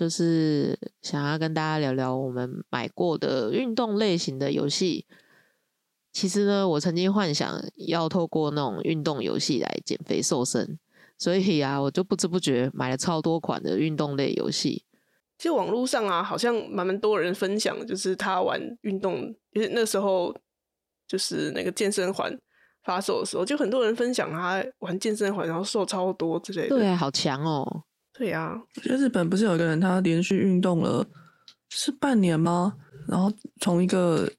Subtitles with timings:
[0.00, 5.04] 就是想要跟大家聊聊我们买过的运动类型的游戏。
[6.10, 10.78] 其实呢，我曾经幻想要透过那种运动游戏来减肥瘦身，
[11.18, 14.86] 所以啊，我就不知不觉买了超多款的运动类游戏。
[15.36, 20.34] 其实网络上啊，好像蛮蛮多人分享，就是他玩运动，就是那时候
[21.06, 22.34] 就是那个健身环
[22.84, 26.74] 发售的时候，就很多人分享他玩健身环，然后瘦超多之类的。
[26.74, 27.84] 对，好强哦。
[28.20, 31.06] 对呀，我觉得日本不是有一个人，他连续运动了
[31.70, 32.76] 是半年吗？
[33.08, 34.30] 然后从一个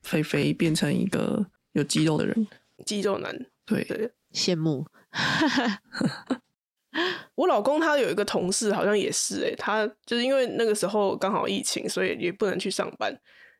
[0.00, 2.48] 肥肥变成一个有肌肉的人，
[2.86, 3.38] 肌肉男。
[3.66, 4.86] 对对， 羡慕。
[7.34, 13.14] 我老公他有一个同事，好像也是哎，他就是因为那个时候刚好疫情，所以也不能去上班，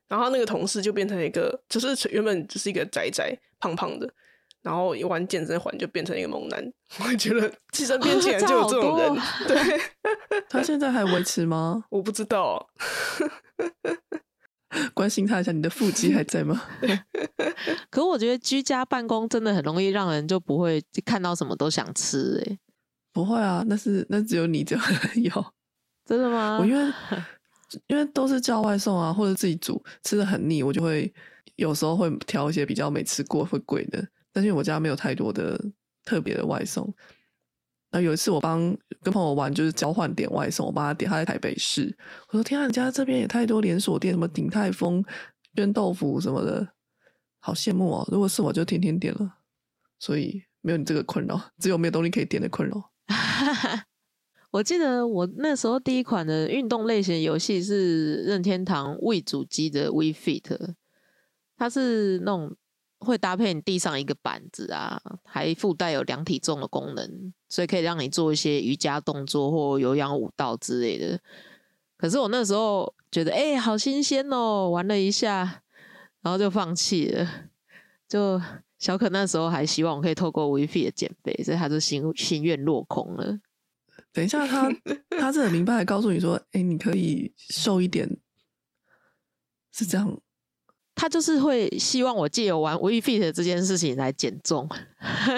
[0.07, 4.11] 然后那个同事就变成一个，就是原本就是一个宅宅胖胖的。
[4.61, 9.13] 然后一玩健身环就变成一个猛男， 我觉得寄生边竟然就有这种人。
[9.47, 9.81] 对，
[10.49, 11.83] 他现在还维持吗？
[11.89, 12.69] 我不知道。
[14.93, 16.61] 关心他一下，你的腹肌还在吗？
[17.89, 22.57] 可我觉得居家办公真的很容易让人就不会看到什么都想吃哎。
[23.11, 25.45] 不会啊，那是那只有你这样有。
[26.05, 26.57] 真的吗？
[26.59, 26.93] 我因为
[27.87, 31.13] 因为都是叫外送啊，或者自己煮，吃的很腻，我就会
[31.57, 34.07] 有时候会挑一些比较没吃过会贵的。
[34.31, 35.59] 但是我家没有太多的
[36.03, 36.93] 特别的外送。
[37.93, 41.93] 那有一次我帮跟朋友玩，就是交换点外送，我帮他点，他在台北市。
[42.29, 45.03] 我说：“天啊，你家这边也太多连锁店，什么鼎泰丰、
[45.55, 46.65] 冤豆腐什么的，
[47.39, 48.07] 好羡慕哦！
[48.09, 49.39] 如果是我就天天点了，
[49.99, 52.91] 所以没有你这个困扰，只有没有东西可以点的困扰。
[54.51, 60.75] ”我记得我那时候第一款的运动类型游戏是任天堂 V 主机的 We Fit，
[61.57, 62.55] 它是那种。
[63.01, 71.19] 会搭配你地上一个板子啊，还附带有量体重的功能，所以可以让你做一些瑜伽动作或有氧舞蹈之类的。
[71.97, 75.63] 可是我那时候觉得，哎，好新鲜哦，玩了一下，
[76.21, 77.27] 然后就放弃了。
[78.07, 78.41] 就
[78.77, 83.39] 小可那时候还希望我可以透过 WiFi 的减肥，所以他就心心愿落空了。
[84.11, 84.69] 等一下， 他
[85.11, 88.17] 他是很明白的告诉你说，哎，你可以瘦一点，
[89.71, 90.21] 是这样。
[91.01, 94.69] 他就是会希望我借由玩 We Fit 这件事情来减重，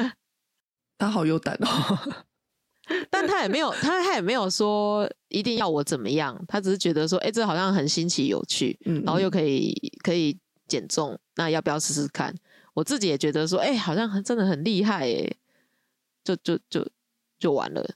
[1.00, 2.26] 他好有胆哦，
[3.10, 10.38] 但他也没有，他 他也没有说一定要我怎么样，他只是觉得说，哎，这好像很新奇有趣，然后又可以可以
[10.68, 12.36] 减重，那要不要试试看？
[12.74, 15.34] 我自己也觉得说，哎，好像真的很厉害，哎，
[16.26, 16.86] 就就就
[17.40, 17.96] 就完了。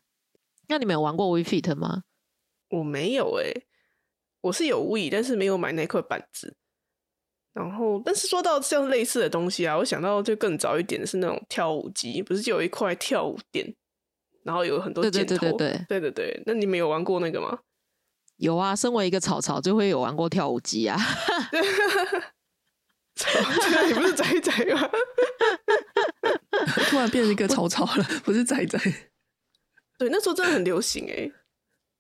[0.70, 2.04] 那你们有玩过 We Fit 吗？
[2.70, 3.52] 我没有，哎，
[4.40, 6.56] 我是有 We，但是没有买那块板子。
[7.58, 13.76] 然后，但是说到像类似的东西啊，我想到就更早一点的是那种跳舞机，不是就有一块跳舞垫，
[14.44, 16.44] 然后有很多箭头，对对对对对对对。
[16.46, 17.58] 那你们有玩过那个吗？
[18.36, 21.00] 有啊，身为一个草草，就会有玩过跳舞机啊。
[23.88, 24.88] 你不是仔仔吗？
[26.92, 28.78] 突然变成一个草草了，不是仔仔。
[29.98, 31.32] 对，那时候真的很流行哎。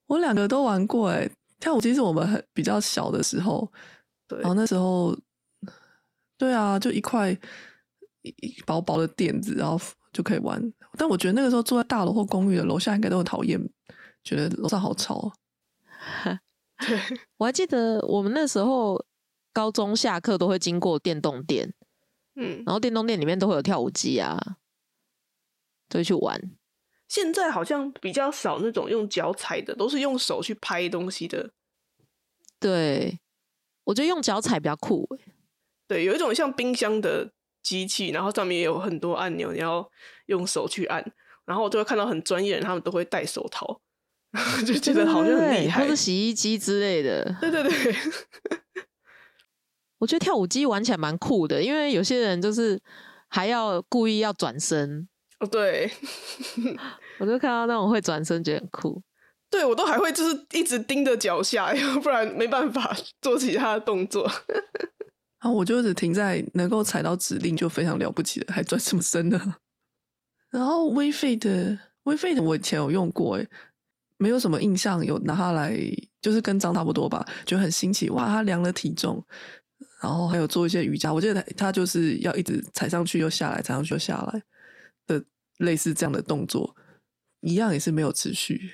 [0.06, 1.28] 我两个都玩过哎，
[1.60, 3.68] 跳舞机是我们很比较小的时候，
[4.28, 5.18] 对，然后那时候。
[6.38, 7.32] 对啊，就一块
[8.22, 9.80] 一薄薄的垫子，然后
[10.14, 10.62] 就可以玩。
[10.98, 13.60] 但我觉得那个时候住在大楼或公寓的楼下，应该都很讨厌，
[14.24, 15.34] 觉得楼上好吵。
[16.80, 17.00] 对，
[17.38, 19.04] 我还记得我们那时候
[19.52, 21.74] 高中下课都会经过电动店，
[22.36, 24.40] 嗯，然后电动店里面都会有跳舞机啊，
[25.90, 26.40] 都会去玩。
[27.08, 31.52] 现在好像比较少那种用脚踩的，都是用手去拍东西的。
[32.60, 33.20] 对，
[33.86, 35.08] 我觉得用脚踩比较酷
[35.88, 37.32] 对，有一种像冰箱的
[37.64, 39.90] 机器，然后上面也有很多按钮，你要
[40.26, 41.04] 用手去按。
[41.46, 43.80] 然后我就会看到很专业人，他们都会戴手套，
[44.68, 47.24] 就觉得好像很厉害，或是洗衣机之类的。
[47.40, 47.96] 对对对，
[50.00, 52.78] 我觉得跳舞机玩起来蛮酷的，因为有些人就是
[53.30, 55.08] 还要故意要转身。
[55.40, 55.90] 哦，对，
[57.20, 59.02] 我就看到那种会转身，觉得很酷。
[59.50, 64.30] 对我都还会就是一直盯着脚下，要不然没办法做其他的动作。
[65.40, 69.56] 然后我就只停在能够踩到指令就非常了不起了，还转什么身呢？
[70.50, 73.48] 然后 WeFit WeFit 我以前有用过，哎，
[74.18, 75.78] 没有什么印象有拿它来，
[76.22, 78.10] 就是跟张差不多吧，觉得很新奇。
[78.10, 79.24] 哇，他量了体重，
[80.02, 81.14] 然后还有做一些瑜伽。
[81.14, 84.42] 我记得他他就是要一直踩上去又下来，踩上去又下来
[85.06, 85.24] 的
[85.58, 86.76] 类似这样的动作，
[87.42, 88.74] 一样也是没有持续，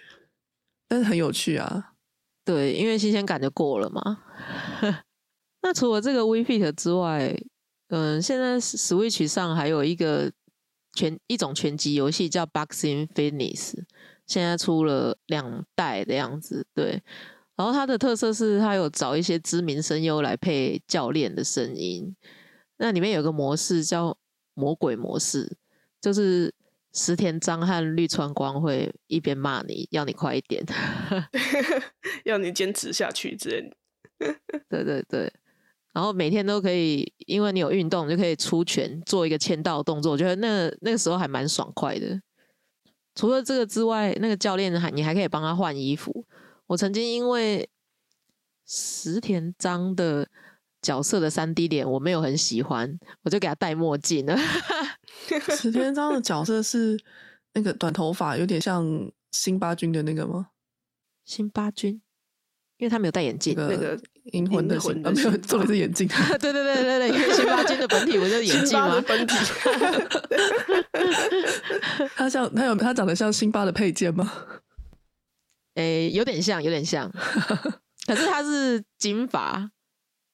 [0.87, 1.93] 但是很有趣啊。
[2.45, 4.19] 对，因为新鲜感就过了嘛。
[5.63, 7.35] 那除了这个 We Fit 之外，
[7.87, 10.31] 嗯，现在 Switch 上还有一个
[10.93, 13.73] 拳一种拳击游戏叫 Boxing Fitness，
[14.27, 16.67] 现在出了两代的样子。
[16.75, 17.01] 对，
[17.55, 22.13] 然后它的特色是它有找一些知名声优来配教练的声音。
[22.77, 24.17] 那里面有个模式叫
[24.55, 25.55] 魔鬼模式，
[26.01, 26.53] 就是
[26.93, 30.65] 石田章和绿川光会一边骂你要你快一点，
[32.25, 33.77] 要你坚持下去之类的。
[34.67, 35.33] 对 对对。
[35.93, 40.11] 然后每天都可以，因为你有运动，就可以出拳做一个签到动作。
[40.11, 42.19] 我觉得那那个时候还蛮爽快的。
[43.15, 46.25] 除了这个之外，那个教练还你还可以帮他换衣服。
[46.65, 47.69] 我曾经因为
[48.65, 50.27] 石田章的
[50.81, 54.35] 角色的三 D 脸我没有很喜欢，我就给他戴墨镜了。
[55.55, 56.99] 石田章的角色是
[57.53, 58.83] 那个短头发，有点像
[59.31, 60.47] 辛巴君的那个吗？
[61.23, 62.01] 辛巴君，
[62.77, 63.53] 因为他没有戴眼镜。
[63.57, 63.99] 那个。
[64.31, 66.07] 银魂的啊，没有做的是眼镜。
[66.39, 69.03] 对对对对对，因为辛巴金的本体不就是眼镜吗？
[69.05, 69.35] 本体。
[72.15, 74.31] 他像他有他长得像辛巴的配件吗？
[75.75, 77.11] 诶，有点像，有点像。
[78.07, 79.69] 可是他是金发，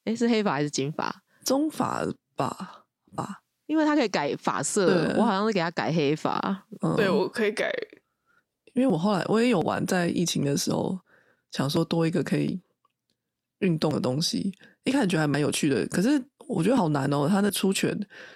[0.05, 1.23] 诶，是黑发还是金发？
[1.43, 2.05] 中发
[2.35, 2.83] 吧
[3.15, 6.63] 吧，因为他可以改发色，我好像是给他改黑发。
[6.95, 7.71] 对，我可以改。
[8.75, 10.99] 因为我后来我也有玩，在疫情的时候
[11.51, 12.59] 想说多一个可以。
[13.61, 17.27] 运动的东西一开始觉得还蛮有趣的，可是我觉得好难哦。
[17.27, 17.93] 他的出拳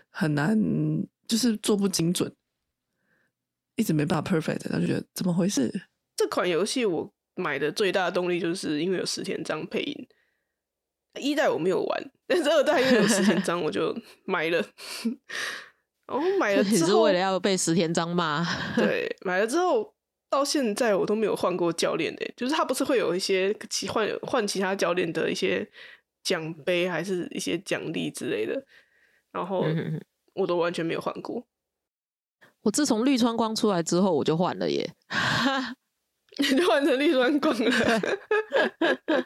[0.09, 0.53] 很难，
[1.25, 2.29] 就是做不精准，
[3.77, 4.69] 一直没办法 perfect。
[4.69, 5.71] 他就觉得怎么回事？
[6.17, 10.07] 这款游戏我买的最大的动力就是因为有石田章配音。
[11.17, 14.57] 一代我没有玩，但是二代因为有石田章，我就买了。
[16.05, 18.45] 然后买了 之后，是为了要被石田章骂。
[18.75, 19.92] 对，买了之后。
[20.33, 25.69] 到现在我都没有换过教练的，就是他不是会有一些其换换其他教练的一些
[26.23, 28.65] 奖杯，还是一些奖励之类的，
[29.31, 29.63] 然后
[30.33, 31.45] 我都完全没有换过。
[32.63, 34.95] 我自从绿川光出来之后，我就换了耶，
[36.39, 38.01] 你就换成绿川光了。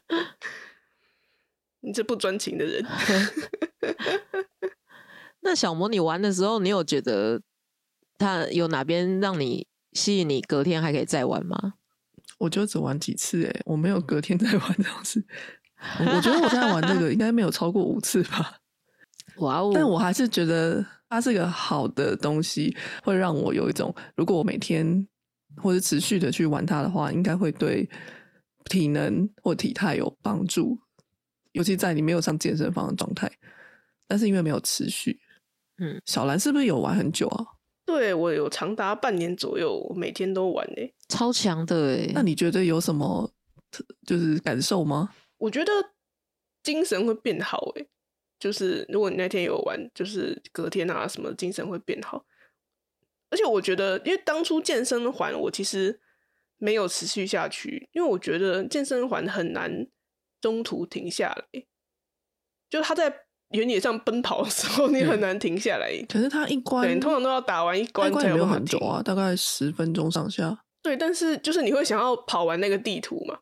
[1.80, 2.86] 你这不专情的人。
[5.40, 7.42] 那小魔你玩的时候，你有觉得
[8.18, 9.66] 他有哪边让你？
[9.98, 11.74] 吸引你隔天还可以再玩吗？
[12.38, 15.26] 我就只玩几次哎，我没有隔天再玩这种事。
[16.00, 18.58] 我觉得我现在玩这个应该没有超过五次吧。
[19.38, 19.72] 哇哦！
[19.74, 25.08] 但我还是觉得它是个好的东西，会让我有一种，如果我每天
[25.58, 27.90] 或者持续的去玩它的话，应该会对
[28.66, 30.80] 体能或体态有帮助。
[31.54, 33.32] 尤其在你没有上健身房的状态，
[34.08, 35.20] 但是因为没有持续，
[35.80, 37.46] 嗯，小兰是不是有玩很久啊？
[37.88, 42.12] 对我有长达半年左右，我每天都玩诶，超强的诶。
[42.14, 43.32] 那你觉得有什么
[44.06, 45.16] 就是感受吗？
[45.38, 45.72] 我觉得
[46.62, 47.88] 精神会变好诶，
[48.38, 52.26] 就是如果你那天有玩，就是隔天啊什么精神会变好。
[53.30, 56.02] 而且我觉得，因为当初健身环我其实
[56.58, 59.88] 没有持续下去，因为我觉得健身环很难
[60.42, 61.66] 中途停下来，
[62.70, 63.27] 就他在。
[63.52, 65.92] 原野上奔跑的时候，你很难停下来。
[66.10, 70.64] 可是它一关，你通常都要打完一关才有很久啊，大概十分钟上下。
[70.82, 73.38] 对，但是就是你会想要跑完那个地图嘛，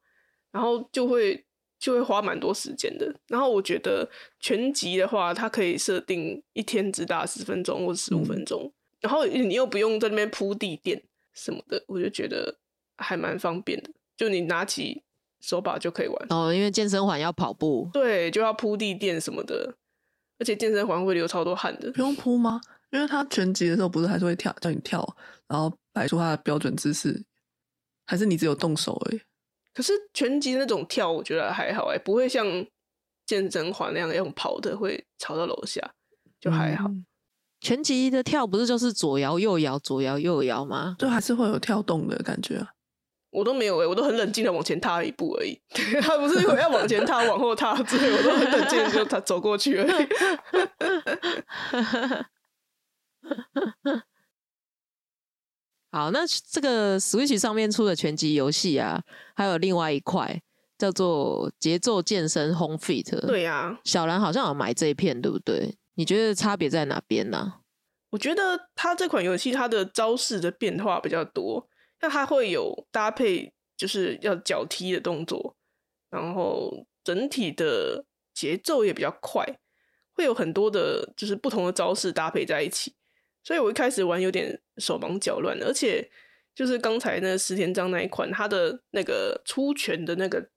[0.51, 1.45] 然后就会
[1.79, 3.13] 就会花蛮多时间的。
[3.27, 4.09] 然后我觉得
[4.39, 8.71] 全集的话，它可以设定一天只打十分钟或十五分钟，
[9.01, 11.01] 然后你又不用在那边铺地垫
[11.33, 12.57] 什么的，我就觉得
[12.97, 13.89] 还蛮方便的。
[14.15, 15.03] 就你拿起
[15.41, 16.27] 手把就可以玩。
[16.29, 19.75] 哦，因为健身环要跑步，对，就要铺地垫什么的。
[20.39, 22.62] 而且健身环会流超多汗的，不用铺吗？
[22.92, 25.06] 因为他拳击的时候不是还是会跳，叫你跳，
[25.48, 27.24] 然后摆出他的标准姿势，
[28.06, 29.22] 还是你只有动手而已？
[29.74, 32.46] 可是拳击那种跳，我觉得还好哎，不会像
[33.25, 35.94] 健身环那样用跑的会吵到楼下，
[36.39, 36.89] 就还好。
[37.60, 40.96] 拳击的跳不是就是左摇右摇，左摇右摇吗？
[41.00, 42.72] 就还是会有跳动的感觉啊。
[43.36, 45.60] 我都没有哎，我都很冷静的往前踏一步而已。
[46.01, 50.08] 他不是因为要往前踏、往后踏之类，我都很冷静的就他走过去而已。
[55.92, 59.01] 好，那这个 Switch 上面出的拳击游戏啊，
[59.36, 60.42] 还有另外一块
[60.77, 63.25] 叫做节奏健身 Home Fit。
[63.25, 65.75] 对呀，小兰好像有买这一片，对不对？
[65.96, 67.54] 你觉得差别在哪边呢？
[68.12, 71.68] 我觉得它这款游戏它的招式的变化比较多。
[72.05, 75.57] 那它会有搭配就是要脚踢的动作，
[76.12, 79.43] 然后整体的节奏也比较快，
[80.13, 82.93] 会有很多的就是不同的招式搭配在一起，
[83.43, 86.07] 所以我一开始玩有点手忙脚乱，而且
[86.53, 90.47] 就是刚才那石田章那一款，它的那个出拳的那个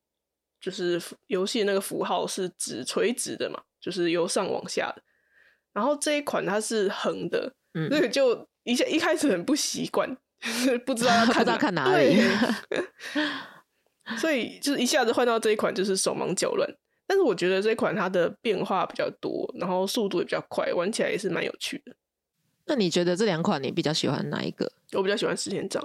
[0.60, 5.02] 就是游戏那个符号是指垂直的嘛，就是由上往下的，
[5.72, 7.88] 然后这一款它是横的，嗯。
[7.90, 10.14] 那个就一下一开始很不习惯，
[10.87, 12.21] 不知道要不看知道看哪里。
[14.18, 16.68] 所以 就是一下子换到这一款，就是手忙脚乱。
[17.07, 21.97] 但是我觉得这一款它的变化比较多，然后速度也比较快，玩起来也是蛮有趣的。
[22.66, 24.71] 那你觉得这两款你比较喜欢哪一个？
[24.92, 25.83] 我比较喜欢石田章，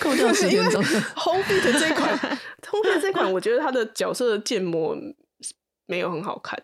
[0.00, 2.18] 扣掉时间中，Home Beat 这一款
[2.68, 4.96] ，Home Beat 这款，我觉得它的角色的建模
[5.86, 6.60] 没有很好看，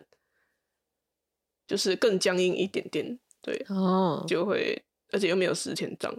[1.65, 4.83] 就是更僵硬一点点，对，哦，就会
[5.13, 6.13] 而且又没有石田章，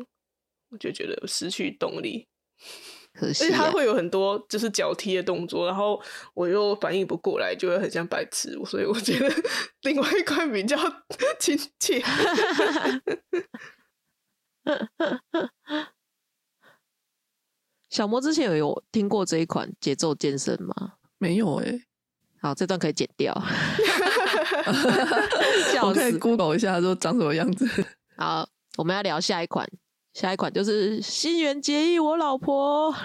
[0.70, 2.28] 我就觉得失去动力。
[3.18, 5.98] 可惜啊、而且它会有很多就是脚踢的动作，然后
[6.34, 9.34] 我又反应不过来，就会很像白痴，所以我觉得
[9.84, 10.76] 另外一款比较
[11.40, 12.02] 亲切。
[17.88, 20.74] 小魔之前有有听过这一款节奏健身吗？
[21.16, 21.80] 没有哎、
[22.42, 23.32] 好，这段可以剪掉。
[25.72, 27.66] 笑我可以死！Google 一下说长什么样子。
[28.18, 28.46] 好，
[28.76, 29.66] 我们要聊下一款，
[30.16, 32.90] 下一款就是新垣结衣我老婆。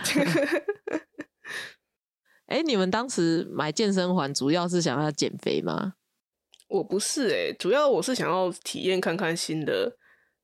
[2.48, 5.96] 哎、你们当时买健身环主要是想要减肥吗？
[6.70, 9.98] 我不是诶、主要我是想要体验看看新的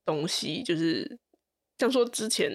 [0.04, 1.18] 东西，就是
[1.78, 2.52] 像说之前，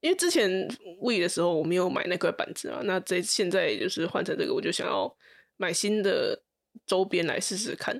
[0.00, 0.66] 因为之前
[1.02, 5.14] We 的时候我没有买那块板子嘛，那这现在就是换成这个，我就想要
[5.58, 6.44] 买新的
[6.86, 7.94] 周边来试试看。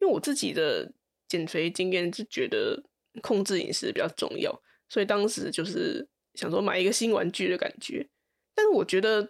[0.00, 0.92] 因为我自己的
[1.26, 2.82] 减肥经验是觉得
[3.22, 4.60] 控制饮食比较重要，
[4.94, 8.06] 所以当时就是想说买一个新玩具的感觉。
[8.54, 9.28] 但是我觉得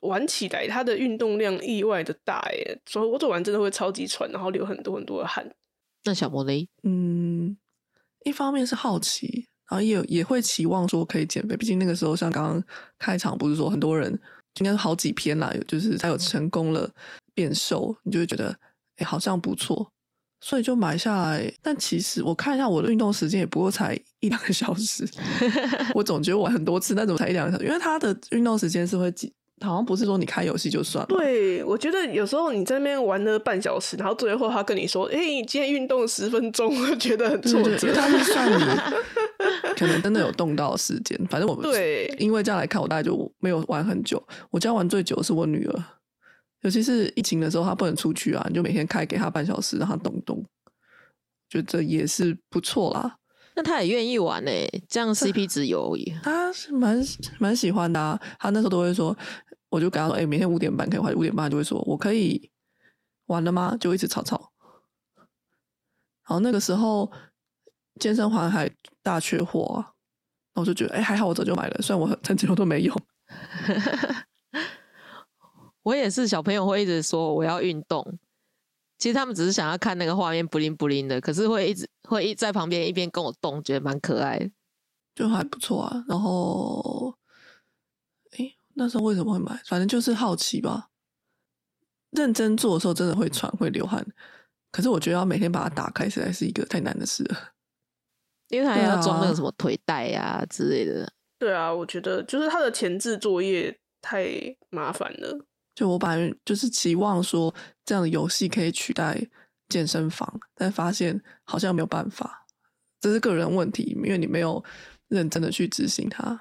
[0.00, 5.46] 玩起来它的运动量意外的大耶，所以我做完真的会超级喘，然后流很多很多的汗。
[6.04, 6.66] 那小魔雷？
[6.82, 7.54] 嗯，
[8.24, 11.54] 一方面是好奇，然后也也会期望说可以减肥。
[11.58, 12.64] 毕竟那个时候像刚刚
[12.98, 14.10] 开场不是说很多人
[14.60, 16.90] 应该是好几篇啦，有就是他有成功了
[17.34, 18.48] 变瘦，你就会觉得
[18.96, 19.92] 哎、诶好像不错，
[20.42, 21.50] 所以就买下来。
[21.62, 25.08] 但其实我看一下我的运动时间也不过才一两个小时，
[25.94, 27.64] 我总觉得玩很多次，但怎么才一两个小时？
[27.64, 31.06] 因为他的运动时间是会几，好像不是说你开游戏就算了。
[31.08, 37.92] 对，我觉得有时候你在那边玩了半小时，然后最后他跟你说：“哎、你今天运动十分钟。”我觉得很挫折。
[37.94, 38.64] 他是算你
[39.78, 41.18] 可能真的有动到时间。
[41.30, 44.22] 反正我们对因为这样来看，我大概就没有玩很久。
[44.50, 45.84] 我家玩最久的是我女儿，
[46.62, 50.44] 尤其是疫情的时候，他不能出去啊，你就每天开给他半小时，让他动动，
[51.48, 53.18] 觉得也是不错啦。
[53.54, 54.50] 那他也愿意玩呢、
[54.88, 56.98] 这样 CP 值有他是蛮
[57.38, 59.14] 蛮喜欢的、啊，他那时候都会说，
[59.68, 62.50] 我就跟他说，哎、每天五点半可以玩，五点半就会说，我可以
[63.26, 63.76] 玩了吗？
[63.78, 64.52] 就一直吵吵。
[65.16, 67.12] 然后那个时候
[68.00, 68.70] 健身环还
[69.02, 69.92] 大缺货啊，
[70.54, 72.96] 然后我就觉得，哎、还好我早就买了，虽然我很 很久都没用。
[75.82, 78.18] 我也是，小朋友会一直说我要运动，
[78.98, 84.50] 其实他们只是想要看那个画面不灵不灵的，可是会一直会一在旁边一边跟我动，觉得蛮可爱的。
[85.14, 86.04] 就还不错啊。
[86.08, 87.14] 然后，
[88.38, 89.60] 诶，那时候为什么会买？
[89.66, 90.88] 反正就是好奇吧。
[92.10, 94.06] 认真做的时候真的会喘会流汗，
[94.70, 97.52] 可是我觉得要每天把它打开实在是一个太难的事了。
[98.48, 101.10] 因为他对啊要装那个什么腿带呀、之类的。
[101.38, 104.26] 对啊，我觉得就是它的前置作业太
[104.70, 105.46] 麻烦了。
[105.74, 109.20] 就我本来就是期望说这样的游戏可以取代
[109.68, 112.46] 健身房，但发现好像没有办法，
[113.00, 114.62] 这是个人问题，因为你没有
[115.08, 116.40] 认真的去执行它。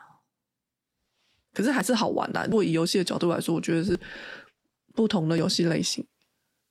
[1.53, 2.45] 可是还是好玩的。
[2.45, 4.00] 如果以游戏的角度来说，我觉得是
[4.93, 6.07] 不同的游戏类型，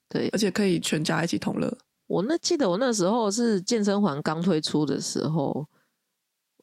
[0.09, 1.79] 对而且可以全家一起同乐。
[2.07, 5.69] 我那记得我那时候是健身环刚推出的时候，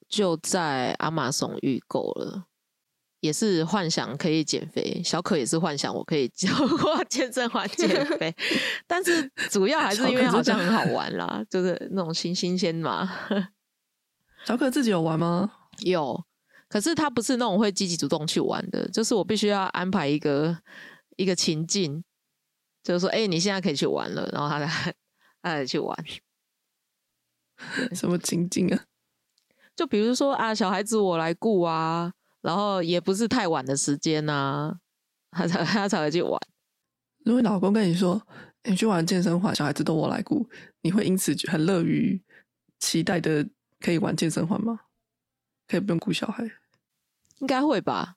[0.10, 2.47] 就在阿玛逊预购了。
[3.28, 8.34] 也是幻想可以减肥，小可也是幻想我可以教过健身环减肥，
[8.88, 13.08] 但是主要还是因为好像很好玩啦， 就是那种新新鲜嘛。
[14.46, 15.52] 小可自己有玩吗？
[15.80, 16.24] 有，
[16.70, 20.58] 可是他不是那种会积极主动去玩的，就是我必须要安排一个
[21.18, 22.02] 一个情境，
[22.82, 24.94] 就是说，哎、你现在可以去玩了，然后他才
[25.42, 25.98] 他才去玩。
[27.94, 28.86] 什么情境啊？
[29.76, 32.14] 就比如说啊，小孩子我来顾啊，
[32.48, 34.74] 然后也不是太晚的时间呐、
[35.32, 36.40] 他才他才会去玩。
[37.26, 38.22] 如果老公跟你说
[38.64, 40.48] 你去玩健身环，小孩子都我来顾，
[40.82, 42.18] 你会因此很乐于
[42.80, 43.46] 期待的
[43.82, 44.80] 可以玩健身环吗？
[45.68, 46.50] 可以不用顾小孩？
[47.40, 48.16] 应该会吧。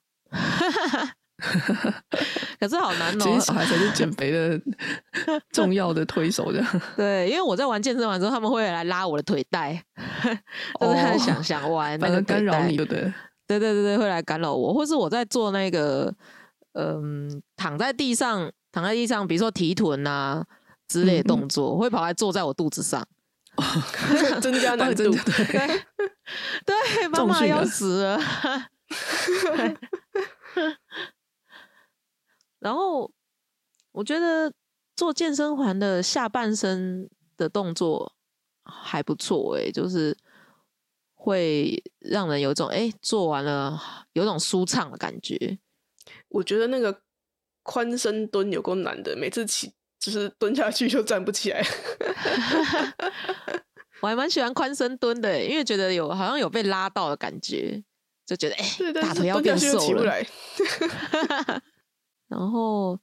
[2.57, 4.61] 可是好难哦、其实小孩才是减肥的
[5.51, 6.81] 重要的推手，这样。
[6.95, 9.83] 对，因为我在玩健身完之后，他们会来拉我的腿带，
[10.79, 13.13] 就是很想想玩那反正干扰你，对不对？
[13.59, 16.13] 对对对对，会来干扰我，或是我在做那个，
[16.73, 20.45] 嗯，躺在地上，躺在地上，比如说提臀啊
[20.87, 21.27] 之类的嗯嗯。
[21.27, 23.05] 动作，会跑来坐在我肚子上，
[24.41, 25.13] 增加难度对，
[25.51, 25.81] 对
[26.65, 28.19] 对，妈妈要死了。
[32.59, 33.11] 然后
[33.91, 34.51] 我觉得
[34.95, 38.13] 做健身环的下半身的动作
[38.63, 40.15] 还不错诶、就是
[41.23, 43.79] 会让人有一种哎、诶做完了
[44.13, 45.59] 有种舒畅的感觉。
[46.29, 47.01] 我觉得那个
[47.61, 51.63] 宽身蹲有够难的，每次起就是蹲下去就站不起来。
[54.01, 57.83] 我还蛮喜欢宽身蹲的欸、因为觉得有好像有被拉到的感觉，
[58.25, 59.79] 就觉得哎、大腿要变瘦了。
[59.79, 60.25] 起不来。
[62.27, 62.97] 然后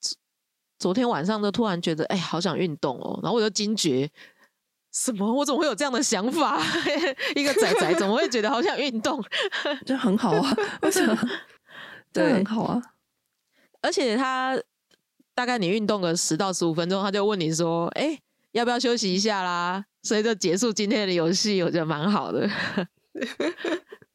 [0.00, 0.16] 昨
[0.78, 4.10] 昨天晚上就突然觉得，哎、好想运动哦，然后我就惊觉，
[4.92, 5.32] 什么？
[5.32, 6.60] 我怎么会有这样的想法？
[7.36, 9.22] 一个仔仔怎么会觉得好想运动？
[9.86, 10.56] 就很好啊。
[10.82, 11.16] 为什么？
[12.12, 12.82] 对很好啊。
[13.82, 14.60] 而且他
[15.34, 18.18] 大概你运动个十到十五分钟，他就问你说，哎、
[18.52, 19.84] 要不要休息一下啦？
[20.02, 22.48] 所以就结束今天的游戏，我觉得蛮好的，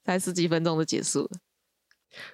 [0.03, 1.29] 才十几分钟就结束了。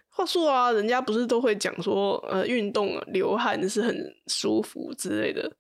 [0.10, 3.96] 话说啊，人家不是都会讲说，呃，运动啊流汗是很
[4.28, 5.52] 舒服之类的，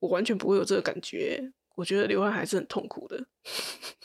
[0.00, 1.52] 我完全不会有这个感觉。
[1.74, 3.24] 我觉得流汗还是很痛苦的，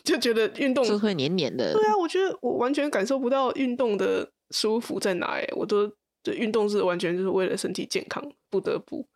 [0.04, 1.74] 就觉得运动是会黏黏的。
[1.74, 5.92] 对啊，我觉得我完全感受不到运动的舒服在哪哎，我都
[6.24, 9.08] 对运动是完全就是为了身体健康，不得不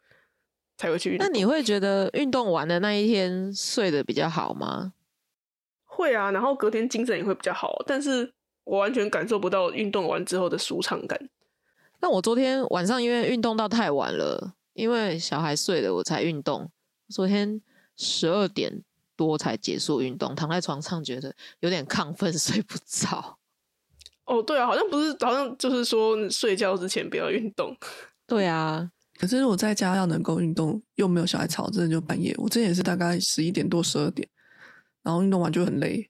[0.77, 1.27] 才会去运动。
[1.27, 4.93] 那你会觉得运动完的那一天睡得比较好吗？
[5.85, 8.33] 会啊，然后隔天精神也会比较好，但是
[8.63, 11.29] 我完全感受不到运动完之后的舒畅感。
[11.99, 16.69] 那我昨天晚上因为运动到太晚了，因为小孩睡了我才运动。
[17.09, 17.61] 昨天
[17.97, 18.83] 十二点
[19.15, 23.37] 多才结束运动，躺在床上觉得有点亢奋， 睡不着。
[24.25, 27.75] 哦，对啊，好像不是，好像就是说睡觉之前不要运动。
[28.25, 32.33] 对啊，可是如果在家要能够运动，又没有小孩吵，真的就半夜。
[32.37, 34.27] 我之前也是大概十一点多、十二点，
[35.01, 36.09] 然后运动完就很累，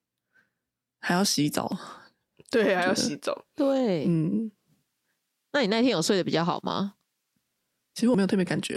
[1.00, 1.76] 还要洗澡。
[2.52, 3.46] 对，还要洗澡。
[3.56, 4.06] 对。
[4.06, 4.52] 嗯，
[5.52, 6.94] 那你那天有睡得比较好吗？
[7.96, 8.76] 其实我没有特别感觉，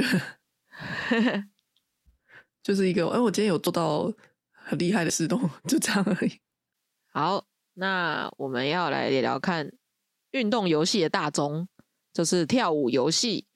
[2.66, 4.12] 就是一个，哎，我今天有做到
[4.50, 6.40] 很厉害的事动， 就这样而已。
[7.12, 9.72] 好，那我们要来聊聊看
[10.32, 11.68] 运动游戏的大宗，
[12.12, 13.46] 就是跳舞游戏。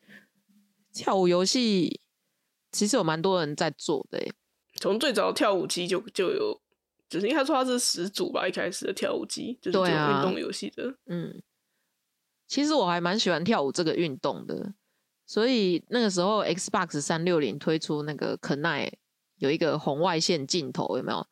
[0.93, 2.01] 跳舞游戏
[2.71, 4.33] 其实有蛮多人在做的欸，
[4.77, 6.63] 从最早跳舞机就就有，
[7.09, 10.95] 就是应该说它是始祖吧，一开始的跳舞机就是这种对啊运动游戏的。
[11.07, 11.43] 嗯，
[12.47, 14.73] 其实我还蛮喜欢跳舞这个运动的，
[15.31, 18.93] 所以那个时候 Xbox 三六零推出那个 k n i
[19.37, 21.25] 有一个红外线镜头，有没有？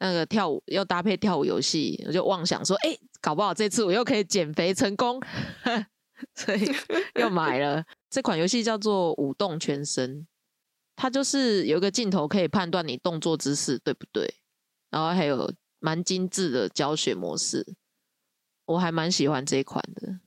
[0.00, 5.22] 那个跳舞要搭配跳舞游戏，我就妄想说，哎、搞不好这次我又可以减肥成功，
[6.34, 6.68] 所以
[7.14, 10.22] 又买了这款游戏叫做《舞动全身》，
[10.96, 14.28] 它就是有一个镜头可以判断你动作姿势对不对，
[14.90, 17.76] 然后还有蛮精致的教学模式，
[18.64, 20.18] 我还蛮喜欢这一款的。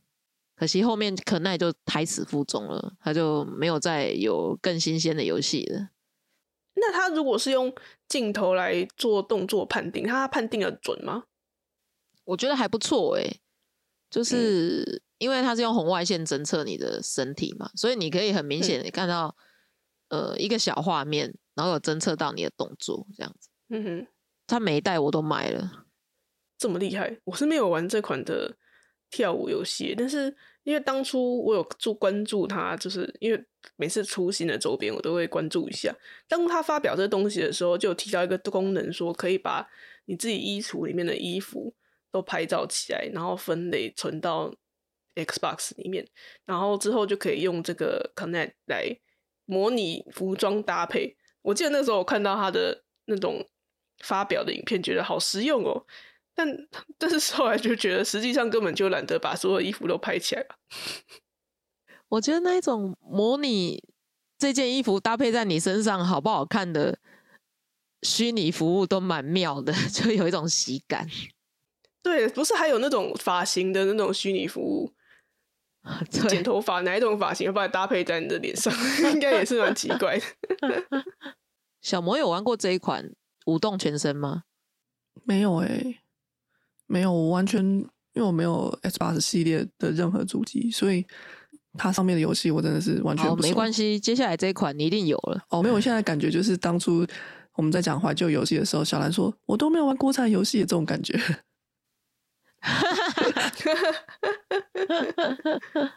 [0.60, 5.88] 可惜后面可奈就胎死腹中了，他就没有再有更新鲜的游戏了。
[6.76, 7.74] 那他如果是用
[8.10, 11.24] 镜头来做动作判定，他判定的准吗？
[12.26, 13.39] 我觉得还不错诶、嗯
[14.10, 19.36] 就是因为他是用红外线侦测你的身体嘛，所以你可以很明嗯显的看到，
[20.10, 23.50] 呃，一个小画面，然后有侦测到你的动作，这样子。
[23.69, 24.08] 嗯哼，
[24.45, 25.86] 他每一代我都买了，
[26.58, 28.58] 这么厉害，我是没有玩这款的
[29.10, 33.45] 跳舞游戏，但是因为当初我有注关注它，就是因为
[33.76, 35.93] 每次出新的周边我都会关注一下。
[36.28, 39.67] 当他发表这东西的时候，就提到一个功能，说可以把
[40.06, 41.74] 你自己衣橱里面的衣服
[42.12, 44.54] 都拍照起来，然后分类存到
[45.15, 46.08] Xbox 里面，
[46.45, 49.00] 然后之后就可以用这个 Connect 来
[49.45, 51.17] 模拟服装搭配。
[51.41, 53.45] 我记得那时候我看到他的那种
[54.04, 55.86] 发表的影片，觉得好实用哦。
[56.39, 56.47] 但
[56.97, 60.56] 但是后来就觉得，实际上根本就懒得把所有衣服都拍起来吧。
[62.08, 63.84] 我觉得那一种模拟
[64.38, 66.97] 这件衣服搭配在你身上好不好看的
[68.04, 71.06] 虚拟服务都蛮妙的， 就有一种喜感。
[72.02, 74.93] 对，不是还有那种发型的那种虚拟服务，
[76.10, 78.73] 剪对，头发哪一种发型把它搭配在你的脸上，
[79.12, 80.25] 应该也是蛮奇怪的。
[81.82, 83.13] 小魔有玩过这一款
[83.45, 84.43] 舞动全身吗？
[85.25, 86.02] 没有哎、
[86.89, 91.06] 没有，我完全因因为我没有 S 八十系列的任何主机，所以
[91.78, 95.41] 它上面的游戏我真的是完全没关系，接下来这一款你一定有了。
[95.49, 97.08] 哦，没有，我现在感觉就是当初
[97.54, 101.17] 我们在讲怀旧游戏的时候，小兰说我都没有玩国产游戏的这种感觉。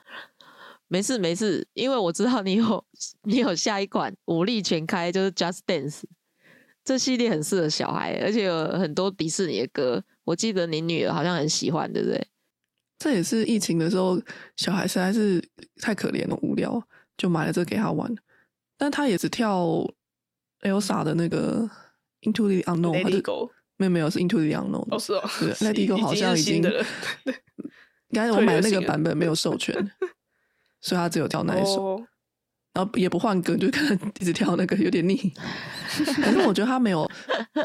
[0.86, 2.84] 没事没事，因为我知道你有
[3.24, 6.02] 你有下一款武力全开，就是 Just Dance
[6.84, 12.26] 这系列很适合小孩，而且有很多迪士尼的歌，我记得你女儿好像很喜欢，对不对？
[12.98, 14.20] 这也是疫情的时候，
[14.56, 15.42] 小孩实在是
[15.80, 16.80] 太可怜了，无聊，
[17.16, 18.14] 就买了这个给他玩。
[18.76, 19.66] 但他也只跳
[20.60, 21.68] Elsa 的那个
[22.22, 26.86] Into the Unknown，他 Let 就 It Go，没有没有是 Into the Unknown 哦是哦对， Let It Go 好像已经已经是新的了
[28.10, 29.74] 应该我 买的那个版本没有授权，
[30.80, 32.04] 所以他只有跳那一首。
[32.74, 35.16] 哦，然后也不换歌，就可能一直跳那个有点腻。
[35.94, 37.08] 可是我觉得他没有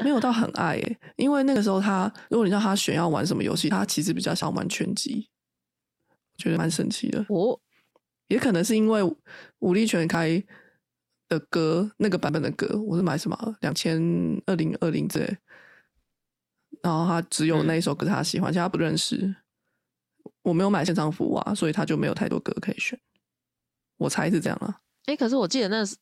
[0.04, 5.30] 没有到很爱诶，因为那个时候他，如果你让他选要玩什么游戏，他其实比较想玩拳击，
[6.38, 7.26] 觉得蛮神奇的。
[7.30, 7.60] 哦，
[8.28, 9.02] 也可能是因为
[9.60, 10.44] 武力全开
[11.30, 14.02] 的歌那个版本的歌，我是买什么两千
[14.46, 15.38] 二零二零之类，
[16.82, 19.36] 然后他只有那一首歌他喜欢，其他不认识。
[20.42, 23.00] 我没有买现场服务啊，所以他就没有太多歌可以选。
[23.98, 24.82] 我猜是这样啊。
[25.08, 25.96] 哎、可是我记得那是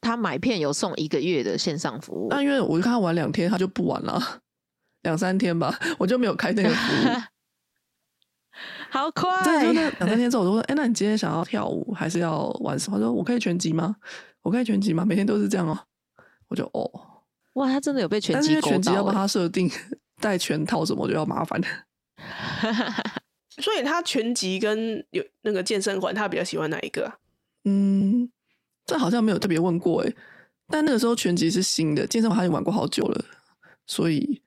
[0.00, 4.40] 他买片有送一个月的线上服务，但因为我就看他玩两天，他就不玩了，
[5.02, 7.10] 两三天吧，我就没有开那个服务。
[8.88, 13.96] 好快，真的就那两三天之后，我就说：“哎、那你今天想要跳舞还是要玩什么？”他说：“我可以拳击吗？
[14.40, 15.04] 我可以拳击吗？
[15.04, 15.78] 每天都是这样哦。”
[16.48, 16.90] 我就哦，
[17.54, 19.68] 哇，他真的有被拳但是因为击勾到、拳击要帮欸，他设定
[20.22, 21.60] 带拳套什么，我就要麻烦。
[23.60, 27.18] 所以他拳击跟有那个健身环，他比较喜欢哪一个啊？
[27.64, 28.30] 嗯，
[28.86, 30.12] 这好像没有特别问过哎。
[30.68, 33.24] 但那个时候拳击是新的，健身房他已经玩过好久了，
[33.86, 34.40] 所以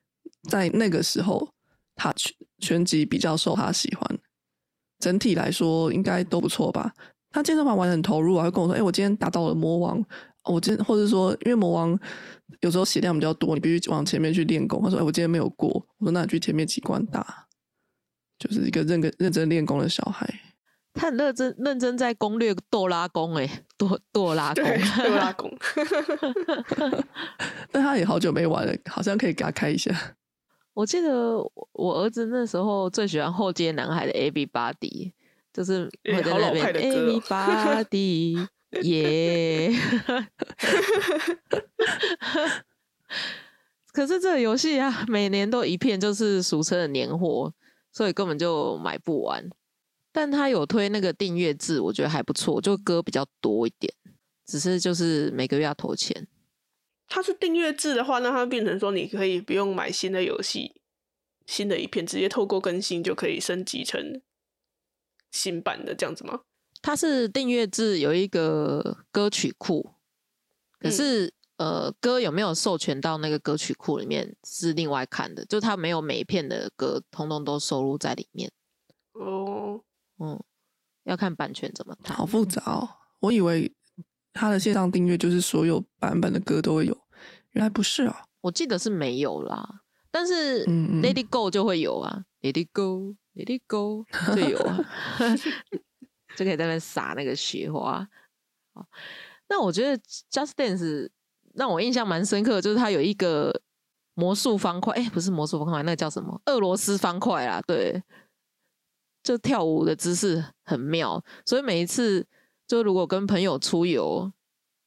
[0.50, 1.48] 在那个时候
[1.96, 4.20] 他拳拳击比较受他喜欢。
[5.00, 6.94] 整体来说应该都不错吧。
[7.32, 10.04] 他健身房玩的很投入啊，会跟我说：“哎、我今天打到了魔王。”
[10.46, 11.98] 我今或者说，因为魔王
[12.62, 14.82] 有时候血量比较多，你必须往前面去练功。
[14.82, 17.48] 他说：“哎、我今天没有过。”我说：“那你去前面几关打。”
[18.40, 20.28] 就是一个认真认真练功的小孩。
[20.94, 25.58] 他很认真认真在攻略哆拉宫，哎，哆哆拉宫，对，对拉 宫。
[27.72, 30.16] 但他也好久没玩了，好像可以给他开一下。
[30.74, 35.12] 我记得我我儿子那时候最喜欢后街男孩的 A B Body，
[35.54, 38.48] 就是欸好老会在那边派的 A 歌 B 哦 Body
[38.84, 39.74] 耶。
[43.92, 47.54] 可是这个游戏啊，每年都一片就是俗称的年货，
[47.92, 49.50] 所以根本就买不完。
[50.12, 53.94] 但他有推那个订阅制，我觉得还不错，就歌比较多一点，
[54.46, 56.28] 只是就是每个月要投钱。
[57.08, 60.82] 它是订阅制的话，那它变成说你可以不用买新的游戏、
[61.46, 64.22] 新的一片，直接透过更新就可以升级成
[65.32, 66.42] 新版的这样子吗？
[66.82, 69.92] 它是订阅制，有一个歌曲库，
[70.80, 78.52] 可嗯是、呃，歌有没有授权到那个歌曲库里面是另外看的，就它没有每一片的歌通通都收录在里面。
[79.14, 79.84] 哦，
[80.20, 80.42] 嗯，
[81.04, 82.16] 要看版权怎么谈。
[82.16, 82.90] 好复杂哦！
[83.20, 83.74] 我以为
[84.34, 86.98] 他的线上订阅就是所有版本的歌都会有，
[87.52, 88.26] 原来不是啊。
[88.42, 94.06] 我记得是没有啦，但是嗯嗯 Let It Go 就会有啊，Lady Go，Lady Go
[94.36, 94.80] 就有啊，
[96.38, 98.08] 就可以在那边撒那个雪花。
[98.74, 98.88] 好，
[99.50, 100.02] 那我觉得
[100.32, 101.10] Just Dance
[101.56, 103.62] 让我印象蛮深刻的，就是它有一个
[104.14, 106.42] 魔术方块，哎、不是魔术方块，那个叫什么？
[106.46, 108.02] 俄罗斯方块啦，对，
[109.30, 112.26] 就跳舞的姿势很妙，所以每一次
[112.68, 114.34] 就如果跟朋友出游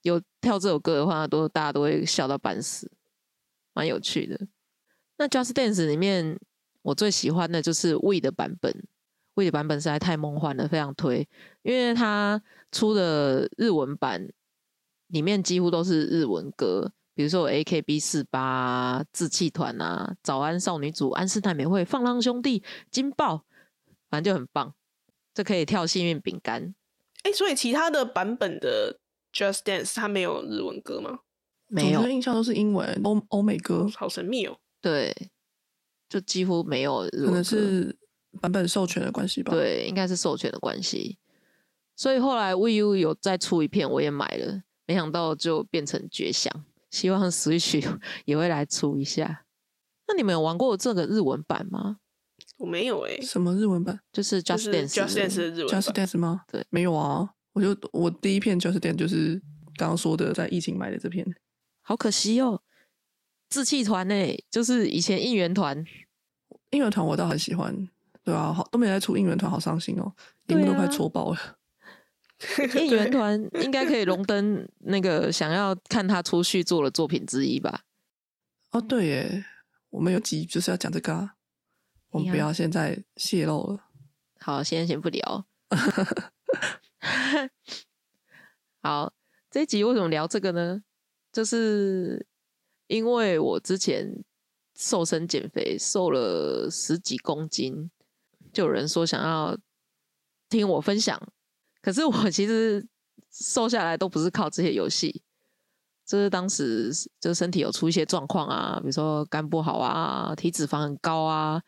[0.02, 2.90] 有跳这首歌的话，都大家都会笑到半死，
[3.72, 4.48] 蛮有趣的。
[5.16, 6.40] 那 Just Dance 里面，
[6.82, 8.82] 我最喜欢的就是 We 的版本
[9.34, 11.28] ，We 的版本实在太梦幻了，非常推，
[11.62, 14.28] 因为它出的日文版
[15.06, 23.44] 里面几乎都是日文歌，比如说 AKB 四八、志气团啊、早安少女组、安室奈美惠、放浪兄弟、金爆，
[24.12, 24.74] 反正就很棒。
[25.32, 26.74] 这可以跳幸运饼干，
[27.22, 28.98] 哎、所以其他的版本的
[29.32, 31.20] Just Dance 它没有日文歌吗？
[31.68, 34.58] 没有我的印象都是英文欧欧美歌，好神秘哦。
[34.82, 35.30] 对，
[36.06, 37.96] 就几乎没有日文可能是
[38.42, 41.16] 版本授权的关系吧。，对，应该是授权的关系。
[41.96, 46.52] 所以后来 Wii U 有再出一片，我也买了，没想到就变成绝响。
[46.90, 49.46] 希望 Switch 也会来出一下。
[50.06, 52.00] 那你们有玩过这个日文版吗？
[52.62, 56.06] 我没有哎、什么日文版就是 Just 就是 Dance，Just 的 Dance 的日文？Just 版。
[56.06, 56.42] Dance 吗？
[56.46, 57.28] 对，没有啊。
[57.54, 59.42] 我就我第一片 Just Dance 就是
[59.74, 61.26] 刚刚说的，在疫情买的这片。
[61.80, 62.62] 好可惜哦。
[63.50, 64.14] 志气团呢，
[64.48, 65.84] 就是以前应援团，
[66.70, 67.76] 应援团我倒很喜欢，
[68.22, 70.14] 对啊，好都没在出应援团，好伤心哦，
[70.46, 71.58] 荧幕都快戳爆了。
[72.80, 77.80] 应援团应该可以荣登那个想要看他出续作的作品之一吧？
[78.70, 79.44] 哦，对耶，
[79.90, 81.34] 我们有集就是要讲这个，啊，
[82.12, 83.84] 我们不要现在泄露了。
[84.38, 85.46] 好，现在先不聊。
[88.82, 89.12] 好，
[89.50, 90.82] 这一集为什么聊这个呢？
[91.32, 92.26] 就是
[92.88, 94.22] 因为我之前
[94.76, 97.90] 瘦身减肥，瘦了十几公斤，
[98.52, 99.56] 就有人说想要
[100.50, 101.20] 听我分享。
[101.80, 102.86] 可是我其实
[103.30, 105.22] 瘦下来都不是靠这些游戏，
[106.04, 111.62] 就是当时就身体有出一些状况啊，比如说肝不好啊，体脂肪很高啊，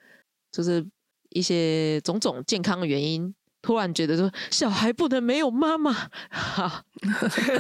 [0.55, 0.87] 就是
[1.31, 5.93] 一些种种健康的原因，突然觉得说小孩不能没有妈妈，
[6.31, 6.85] 哈，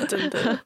[0.08, 0.64] 真的。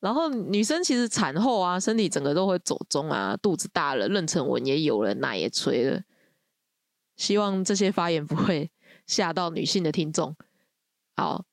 [0.00, 6.00] 然后女生其实产后啊，身体整个都会走中啊，肚子大了，妊娠纹也有了，奶也垂了。
[7.16, 8.70] 希望这些发言不会。
[9.06, 10.36] 吓到女性的听众，
[11.16, 11.46] 好，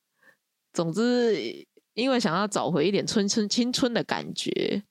[0.74, 4.84] 总之，因为想要找回一点春春青春的感觉，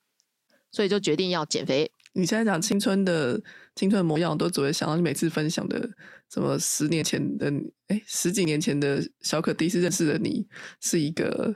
[0.73, 1.93] 所以就决定要减肥。
[2.15, 3.41] 你现在讲青春的
[3.75, 5.89] 青春模样，我都只会想到你每次分享的
[6.31, 7.53] 什么十年前的，
[7.89, 10.47] 哎，十几年前的小可第一次认识的你
[10.81, 11.55] 是一个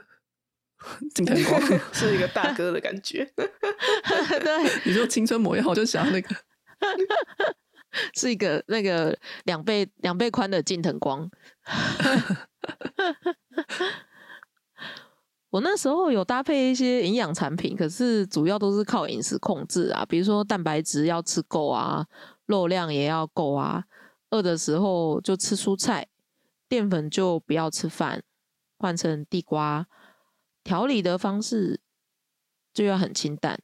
[1.15, 3.25] 金藤光， 是一个大哥的感觉。
[3.35, 6.35] 对， 你说青春模样，我就想那个。
[8.13, 11.27] 是一个那个两倍两倍宽的近藤光。
[15.49, 22.05] 我那时候有搭配一些营养产品，可是主要都是靠饮食控制啊，比如说蛋白质要吃够啊，
[22.45, 23.83] 肉量也要够啊。
[24.29, 26.07] 饿的时候就吃蔬菜，
[26.67, 28.21] 淀粉就不要吃饭，
[28.77, 29.87] 换成地瓜。
[30.63, 31.81] 调理的方式
[32.73, 33.59] 就要很清淡。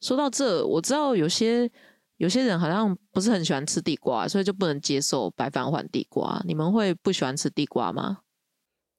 [0.00, 1.70] 说到这，我知道有些。
[2.18, 6.42] 有些人好像不是很喜欢吃地瓜，所以就不能接受白饭换地瓜。
[6.46, 8.20] 你们会不喜欢吃地瓜吗？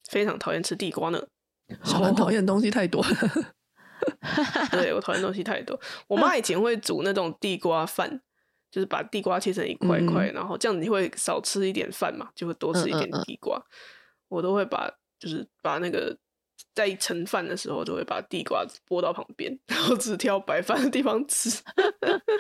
[0.07, 1.23] 非常讨厌吃地瓜呢。
[1.83, 3.09] 小兰讨厌东西太多了。
[4.71, 5.79] 对我讨厌东西太多。
[6.07, 8.21] 我妈以前会煮那种地瓜饭，
[8.71, 13.61] 就是把地瓜切成一块块，然后这样你会少吃一点饭嘛，就会多吃一点地瓜。
[14.27, 16.17] 我都会把就是把那个。
[16.73, 21.49] 在盛饭的时候，就会把地瓜拨到旁边，然后只挑白饭的地方吃。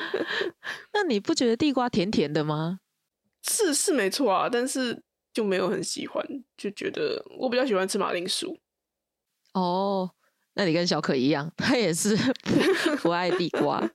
[0.93, 2.79] 那你不觉得地瓜甜甜的吗？
[3.43, 6.25] 是是没错啊，但是就没有很喜欢，
[6.57, 8.57] 就觉得我比较喜欢吃马铃薯。
[9.59, 10.09] 哦，
[10.53, 12.15] 那你跟小可一样，他也是
[13.01, 13.89] 不爱地瓜。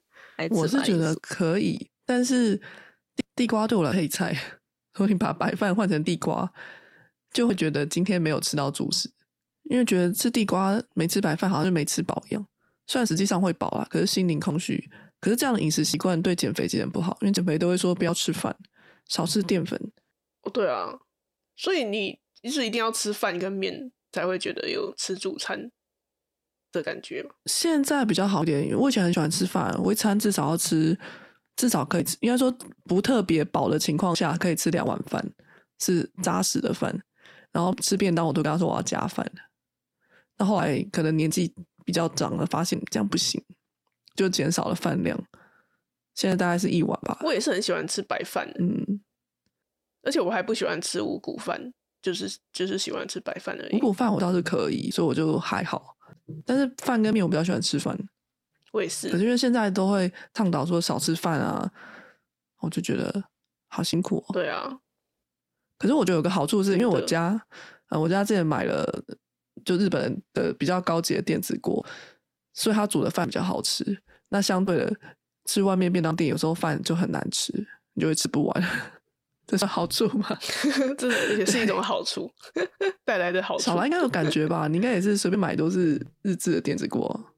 [0.50, 2.60] 我是觉得可以，但是
[3.36, 4.36] 地瓜对我来配菜，
[4.94, 6.52] 所以你把白饭换成地瓜，
[7.32, 9.10] 就会觉得今天没有吃到主食。
[9.70, 12.44] 因为觉得吃地瓜没吃白饭好像就没吃饱一样，
[12.88, 14.90] 虽然实际上会饱啊，可是心灵空虚。
[15.20, 18.54] 可是这样的饮食习惯对减肥其实不好，因为减肥都会说不要吃饭，
[19.06, 19.80] 少吃淀粉。
[20.42, 20.98] 哦，对啊，
[21.56, 22.18] 所以你
[22.50, 25.70] 是一定要吃饭跟面才会觉得有吃主餐
[26.70, 30.96] 的感觉现在比较好一点，我以前很喜欢吃饭，我一餐至少要吃，
[31.56, 35.24] 至少可以吃，应该说不特别饱的情况下可以吃两碗饭，
[35.80, 37.02] 是扎实的饭。
[37.50, 39.30] 然后吃便当我都跟他说我要加饭。
[40.38, 43.44] 那后来可能年纪比较长了，发现这样不行，
[44.16, 45.22] 就减少了饭量。
[46.14, 47.18] 现在大概是一碗吧。
[47.22, 49.02] 我也是很喜欢吃白饭，嗯，
[50.02, 53.76] 而且我还不喜欢吃五谷饭，就是就是喜欢吃白饭而已。
[53.76, 55.96] 五谷饭我倒是可以，所以我就还好。
[56.44, 57.96] 但是饭跟面我比较喜欢吃饭。
[58.72, 59.08] 我也是。
[59.08, 61.70] 可是因为现在都会倡导说少吃饭啊，
[62.60, 63.24] 我就觉得
[63.68, 64.24] 好辛苦。
[64.32, 64.78] 对啊。
[65.78, 67.40] 可是我觉得有个好处是因为我家，
[67.88, 69.04] 呃，我家之前买了。
[69.66, 71.86] 就日本的比较高级的电子锅，
[72.52, 74.02] 所以他煮的饭比较好吃。
[74.30, 74.96] 那相对的，
[75.44, 77.52] 吃外面便当店有时候饭就很难吃，
[77.92, 78.62] 你就会吃不完。
[79.52, 80.26] 这是好处吗？
[80.96, 82.32] 这也是一种好处
[83.04, 83.64] 带来的好处。
[83.64, 84.66] 小兰应该有感觉吧？
[84.66, 87.34] 你应该也是随便买都是日制的电子锅。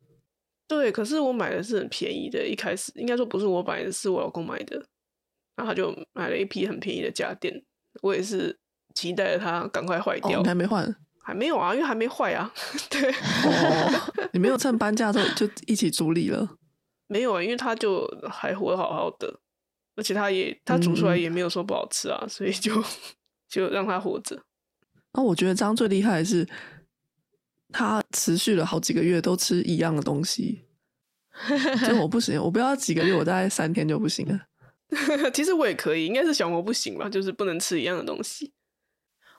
[0.68, 4.76] 对，可是我买的是很便宜的，一开始应该说不是我买的，是我老公买的，
[5.56, 7.64] 然后他就买了一批很便宜的家电。
[8.00, 8.56] 我也是
[8.94, 10.94] 期待着它赶快坏掉，你还没换。
[11.24, 12.52] 还没有啊，因为还没坏啊。
[12.88, 16.48] 对，哦，你没有趁搬家之后就一起处理了？
[17.08, 19.40] 没有啊，因为他就还活得好好的，
[19.94, 22.82] 而且它也它煮出来也没有说不好吃啊，所以就
[23.48, 24.42] 就让它活着。
[25.12, 26.46] 那我觉得张最厉害的是，
[27.70, 30.62] 他持续了好几个月都吃一样的东西。
[31.88, 34.46] 就我不行，我不要几个月，我大概三天就不行了。
[35.32, 38.52] 其实我也可以，应该是小魔不行吧，就是不能吃一样的东西。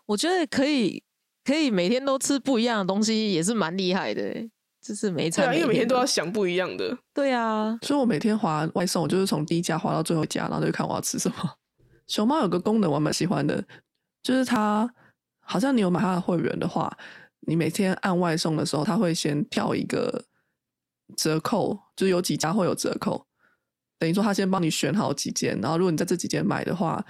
[0.05, 1.03] 我觉得可以。
[1.45, 4.49] 可以每天都吃不一样的东西，也是蛮厉害的。
[4.85, 6.95] 就是每一对啊，因为每天都要想不一样的。
[7.11, 11.37] 对啊，所以我每天划外送，我就是从第一家划到最后一家，然后就看我要吃什么。
[12.05, 13.65] 熊猫有个功能我蛮喜欢的，
[14.21, 14.87] 就是它
[15.39, 16.95] 好像你有买它的会员的话，
[17.47, 20.25] 你每天按外送的时候，它会先跳一个
[21.17, 23.25] 折扣，就是有几家会有折扣，
[23.97, 27.03] 等于说它先帮你选好几件，然后如果你在这几件买的话，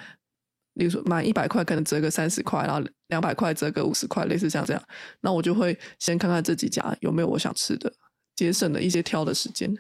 [0.75, 4.81] 例如说满一百块可能折个三十块，然后两百块折个五十块，类似像这样。
[5.21, 7.91] 那我就会先看看这几家有没有我想吃的，
[8.35, 9.75] 节省了一些挑的时间，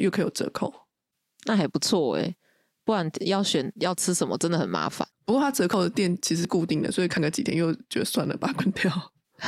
[0.00, 0.72] 又可以有折扣。
[1.46, 2.34] 那还不错哎，
[2.84, 5.06] 不然要选要吃什么真的很麻烦。
[5.26, 9.12] 不过它折扣的店其实固定的，所以看个几天又觉得算了，把它关掉。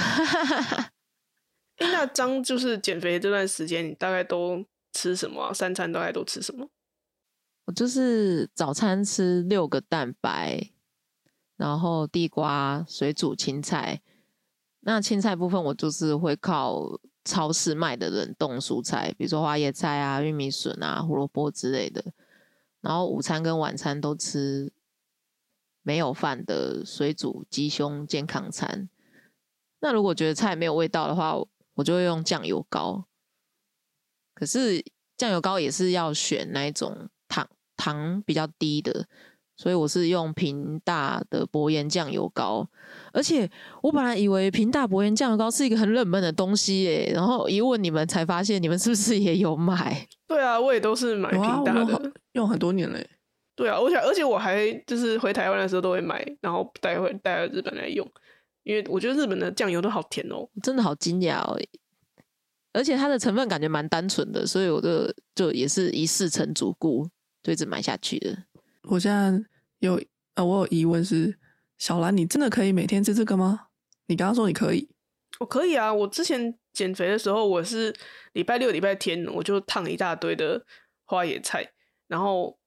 [1.76, 4.64] 哎，那张就是减肥这段时间，你大概都
[4.94, 5.52] 吃什么啊？
[5.52, 6.66] 三餐大概都吃什么？
[7.66, 10.70] 我就是早餐吃六个蛋白，
[11.56, 14.00] 然后地瓜、水煮青菜。
[14.80, 22.04] 那青菜部分我就是会靠超市卖的冷冻蔬菜，比如说花椰菜啊、玉米笋啊、胡萝卜之类的。
[22.80, 24.72] 然后午餐跟晚餐都吃
[25.82, 28.88] 没有饭的水煮鸡胸健康餐。
[29.80, 31.34] 那如果觉得菜没有味道的话，
[31.74, 33.06] 我就会用酱油膏。
[34.34, 34.84] 可是
[35.16, 37.08] 酱油膏也是要选那一种
[37.76, 39.06] 糖糖比较低的，
[39.56, 42.68] 所以我是用平大的薄盐酱油膏。
[43.12, 43.48] 而且
[43.82, 50.06] 我本来以为平大薄盐酱油膏是一个很冷门的东西耶，然后一问你们才发现，你们是不是也有买？
[50.26, 52.12] 对啊，我也都是买平大的。
[52.32, 53.08] 用很多年嘞。
[53.54, 58.06] 对啊，而且而且我还就是回台湾的时候都会买，然后带回带到日本来用，
[58.64, 60.46] 因为我觉得日本的酱油都好甜哦。
[60.62, 61.58] 真的好惊讶哦！
[62.74, 67.08] 而且它的成分感觉蛮单纯的，所以我就就也是一试成主顾，
[67.46, 68.36] 就一直买下去的。
[68.82, 69.40] 我现在
[69.78, 70.02] 有
[70.34, 71.38] 呃，我有疑问是，
[71.78, 73.68] 小兰，你真的可以每天吃这个吗？
[74.08, 74.88] 你刚刚说你可以，
[75.38, 77.94] 我可以啊，我之前减肥的时候，我是
[78.32, 80.66] 礼拜六、礼拜天我就烫一大堆的
[81.04, 81.70] 花野菜，
[82.08, 82.58] 然后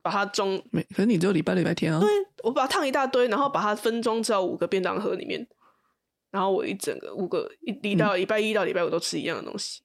[0.00, 2.00] 把它装，每可是你只有礼拜六、礼拜天啊。
[2.00, 2.08] 对，
[2.44, 5.46] 我把它烫一大堆，然后把它分装到五个便当盒里面，
[6.30, 9.82] 然后我一整个五个一礼到礼拜一到礼拜五都吃一样的东西，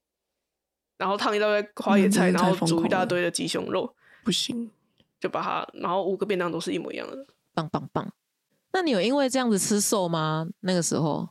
[0.98, 4.70] 然后烫一大堆花野菜，然后煮一大堆的鸡胸肉，不行，
[5.20, 7.26] 就把它，然后五个便当都是一模一样的。
[7.54, 8.14] 棒棒棒！
[8.74, 10.48] 那你有因为这样子吃瘦吗？
[10.62, 11.30] 那个时候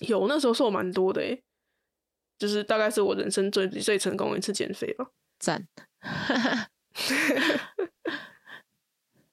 [0.00, 1.42] 有那时候瘦蛮多的诶，
[2.38, 5.06] 就是大概是我人生最最成功的一次减肥吧。
[5.38, 5.68] 赞。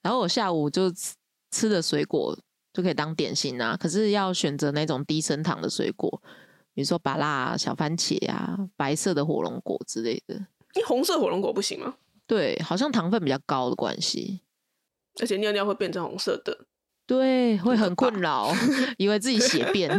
[0.02, 1.14] 然后我下午就吃
[1.50, 2.38] 吃的水果
[2.72, 6.22] 就可以当点心啊，可是要选择那种低升糖的水果，
[6.72, 10.46] 比如说芭辣、小番茄啊、白色的火龙果之类的。
[10.74, 11.96] 你红色火龙果不行吗？
[12.30, 14.42] 对，好像糖分比较高的关系，
[15.20, 16.66] 而且尿尿会变成红色的。
[17.04, 18.52] 对，会很困扰，
[18.98, 19.90] 以为自己血便。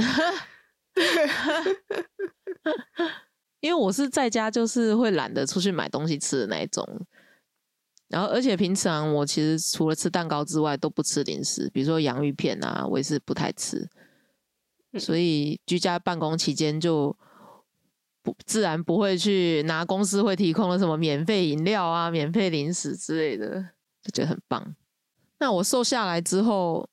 [3.59, 6.87] 因为我是在家，就是会懒得出去买东西吃的那一种。
[8.07, 13.89] 然后，而且平常我其实除了吃蛋糕之外，都不吃零食，比如说洋芋片啊，我也是不太吃。
[14.93, 17.13] 嗯所以居家办公期间就
[18.23, 23.61] 不自然不会去拿公司会提供的什么免费饮料啊、免费零食之类的，
[24.03, 24.75] 就觉得很棒。
[25.39, 26.87] 那我瘦下来之后，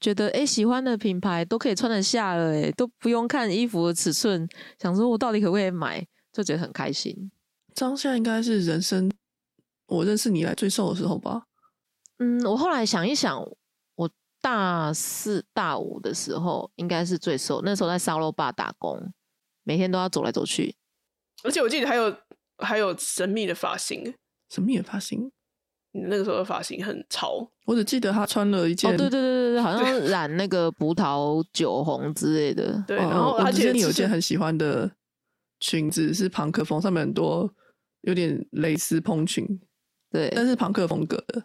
[0.00, 7.30] 觉得诶喜欢的品牌都可以穿得下了，诶都不用看衣服的尺寸，想说我到底可不可以买，就觉得很开心。
[7.74, 9.10] 张现在应该是人生
[9.86, 11.46] 我认识你来最瘦的时候吧？
[12.18, 13.44] 嗯，我后来想一想，
[13.96, 19.12] 我大四、大五的时候应该是最瘦，那时候在沙漏坝打工，
[19.66, 20.76] 每天都要走来走去。
[21.42, 22.16] 而且我记得还有
[22.58, 24.14] 还有神秘的发型，
[24.48, 25.30] 神秘的发型？
[25.92, 27.50] 你那个时候的发型很潮。
[27.64, 32.82] 我只记得他穿了一件，哦，对对对对对，好像 染那个葡萄酒红之类的。
[32.86, 34.90] 对，哦然后而且我记得你有一件很喜欢的
[35.60, 37.50] 裙子，是朋克风，上面很多
[38.02, 39.44] 有点蕾丝蓬裙，
[40.10, 41.42] 对，但是朋克风格的。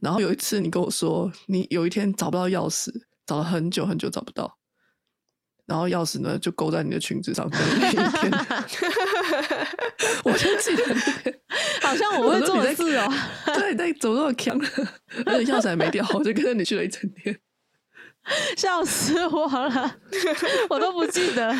[0.00, 2.92] 然后有一次你跟我说，你有一天找不到钥匙，
[3.26, 4.58] 找了很久很久找不到，
[5.70, 8.28] 然后钥匙呢就勾在你的裙子上面那一天，
[10.24, 10.82] 我就记得，
[11.80, 13.08] 好像我会做事哦。
[13.54, 14.58] 对，那怎么那么强？
[15.24, 17.38] 而且钥匙还没掉，我就跟着你去了一整天。
[18.58, 19.96] 笑死我了，
[20.68, 21.54] 我都不记得了。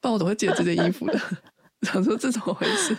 [0.00, 1.16] 不然我怎么会记得这件衣服的？
[1.86, 2.98] 想说这怎么回事？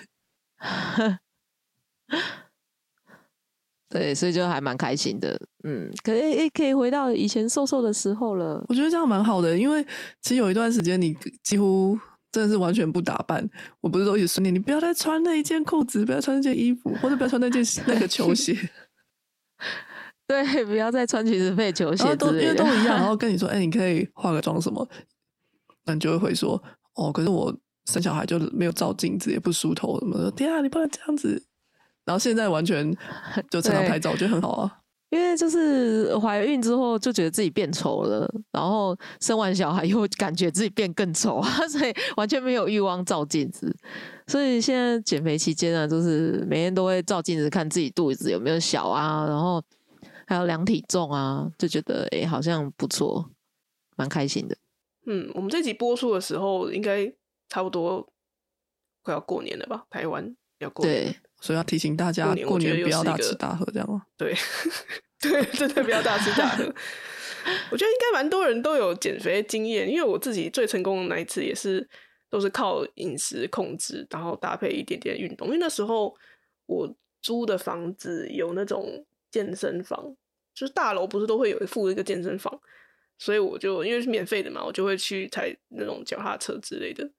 [3.93, 5.39] 对，所以就还蛮开心的。
[5.63, 8.65] 嗯，可以诶，可以回到以前瘦瘦的时候了。
[8.67, 9.83] 我觉得这样蛮好的，因为
[10.19, 11.95] 其实有一段时间你几乎
[12.31, 13.47] 真的是完全不打扮。
[13.81, 18.57] 我不是都一直说你，你不要再穿那一件裤子，不要穿那件衣服，或者不要穿那件 那个球鞋，
[20.27, 22.65] 对，不要再穿裙子配球鞋之类都因为都。
[22.65, 24.89] 一样，然后 跟你说，哎、你可以化个妆什么，
[25.85, 26.59] 那你就会回说，
[26.95, 30.31] 哦，可是我生小孩就没有照镜子，也不梳头什么的。
[30.31, 31.43] 天啊，你不能这样子。
[32.05, 32.91] 然后现在完全
[33.49, 34.79] 就常常拍照，我觉得很好啊。
[35.09, 43.71] 因为就是怀孕之后就觉得自己变丑了，然后生完小孩又感觉自己变更丑啊， 所以完全没有欲望照镜子。
[44.25, 49.63] 所以现在减肥期间呢，就是每天都会照镜子看自己肚子有没有小啊，然后
[50.25, 53.29] 还有量体重啊，就觉得诶、好像不错，
[53.95, 54.57] 蛮开心的。
[55.05, 57.13] 嗯，我们这集播出的时候，应该
[57.49, 58.07] 差不多
[59.03, 59.85] 快要过年了吧？
[59.91, 64.03] 台湾要过年，对，所以要提醒大家过年不要大吃大喝，这样吗？
[64.17, 64.33] 对
[65.19, 66.63] 对，真的不要大吃大喝。
[67.69, 71.85] 我觉得应该蛮多人都有减肥的经验，因为我自己最成功的那一次也是
[72.29, 75.47] 都是靠饮食控制，然后搭配一点点运动。
[75.47, 76.15] 因为那时候
[76.65, 80.15] 我租的房子有那种健身房，
[80.55, 82.57] 就是大楼不是都会有附一个健身房，
[83.17, 87.11] 所以我就因为是免费的嘛，我就会去踩那种脚踏车之类的。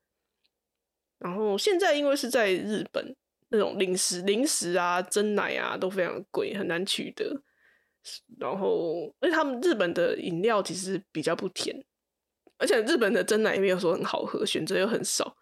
[1.19, 3.15] 然后现在因为是在日本，
[3.55, 7.43] 那种零食、零食啊、真奶啊都非常贵，很难取得。
[8.39, 11.75] 然后，而且他们日本的饮料其实比较不甜，
[12.59, 15.37] 而且日本的真奶也没有说很好喝，选择又很少。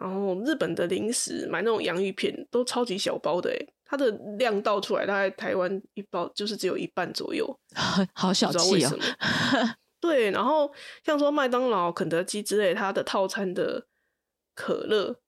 [0.00, 7.46] 然后日本的零食买那种洋芋片都超级小包的，诶，它的量倒出来大概台湾一包就是只有一半左右，
[8.14, 9.04] 好小不知道为气哦、什么。
[10.00, 10.72] 对，然后
[11.04, 13.86] 像说麦当劳、肯德基之类，它的套餐的
[14.54, 15.20] 可乐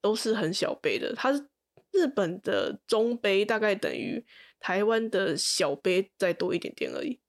[0.00, 1.46] 都是很小杯的，它是
[1.94, 4.24] 日本的中杯，大概等于
[4.60, 7.20] 台湾的小杯再多一点点而已。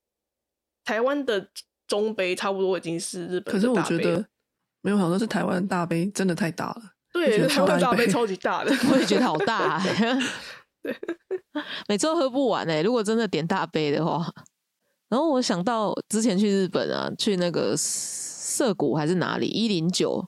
[0.84, 1.49] 台湾的
[1.88, 4.01] 中杯差不多已经是日本可是我的大杯了。
[4.01, 4.26] 觉得
[4.82, 6.82] 没有想到是台湾大杯真的太大了。
[7.13, 8.72] 对，台湾大杯超级大的。
[8.91, 10.20] 我也觉得好大、 欸，
[11.88, 14.30] 每次都喝不完哎、如果真的点大杯的话，
[15.07, 20.28] 然后我想到之前去日本啊，去那个涩谷还是哪里一零九，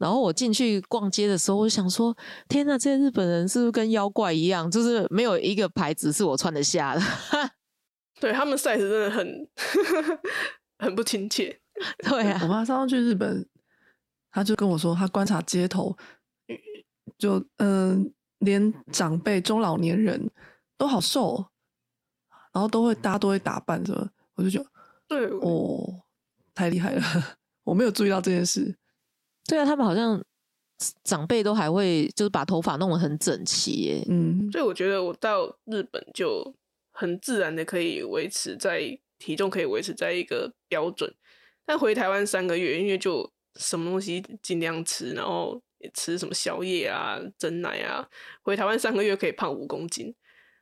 [0.00, 2.16] 然后我进去逛街的时候，我就想说，
[2.48, 7.02] 天呐，这些日本人是不是跟妖怪一样，就是没有一个牌子是我穿得下的？
[8.18, 9.48] 对他们 size 真的很
[10.80, 11.60] 很不亲切。
[12.08, 13.46] 对啊我，妈上次去日本，
[14.32, 15.94] 她就跟我说，她观察街头，
[17.18, 20.30] 就嗯、连长辈、中老年人
[20.78, 21.46] 都好瘦哦，
[22.54, 24.66] 然后都会大家都会打扮什么，我就觉得
[25.08, 26.02] 对，哦，
[26.54, 27.02] 太厉害了，
[27.64, 28.76] 我没有注意到这件事。
[29.50, 30.24] 对啊，他们好像
[31.02, 34.06] 长辈都还会就是把头发弄得很整齐耶。
[34.08, 36.54] 嗯，所以我觉得我到日本就
[36.92, 41.12] 很自然的可以维持在体重可以维持在一个标准，
[41.66, 45.60] 但回台湾三个月，因为就什么东西尽量吃，然后
[45.92, 48.08] 吃什么宵夜啊、蒸奶啊，
[48.42, 50.14] 回台湾三个月可以胖五公斤。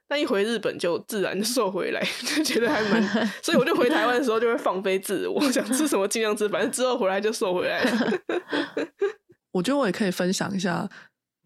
[0.08, 3.02] 但一回日本就自然瘦回来， 就觉得还蛮，
[3.42, 8.12] 所以我就回台湾的时候就会放飞自我，想吃什么尽量吃，反正之后回来就瘦回来了。
[9.52, 10.88] 我觉得我也可以分享一下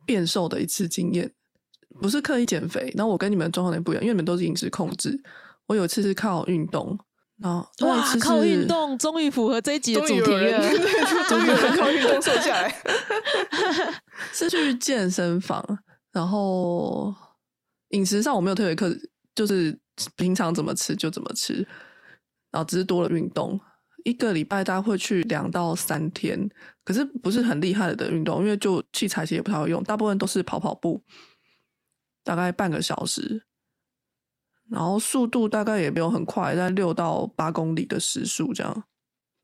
[0.07, 1.33] 变瘦的一次经验，
[2.01, 2.93] 不是刻意减肥。
[2.97, 5.21] 然后我跟你们的状况有点不一样，因为你们都是饮食控制，
[5.67, 6.97] 我有一次是靠运动，
[7.41, 10.61] 然后哇靠运动终于符合这一集的主题了。
[10.61, 12.73] 对终于靠运动瘦下来。
[14.33, 15.65] 是去健身房，
[16.13, 17.15] 然后
[17.93, 18.95] 饮食上我没有特别克，
[19.35, 19.79] 就是
[20.17, 21.67] 平常怎么吃就怎么吃，
[22.51, 23.59] 然后只是多了运动，
[24.05, 26.49] 一个礼拜大概会去两到三天，
[26.85, 31.03] 可是不是很厉害的运动，因为就器材其实也不太会用，大部分都是跑跑步，
[32.25, 33.45] 大概半个小时，
[34.71, 38.85] 然后速度大概也没有很快，在六到八公里的时速这样，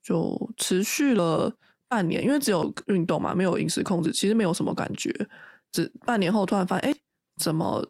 [0.03, 1.55] 就持续了
[1.87, 5.13] 半年，因为只有运动嘛，没有饮食控制，其实没有什么感觉。
[5.71, 6.97] 只半年后突然发现，哎，
[7.37, 7.87] 怎么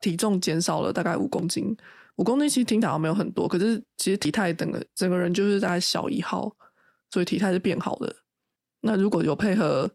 [0.00, 1.76] 体重减少了大概五公斤？
[2.16, 6.52] 五公斤其实听起来没有很多，可是其实体态整个整个人就是大概小一号，
[7.10, 8.14] 所以体态是变好的。
[8.80, 9.90] 那如果有配合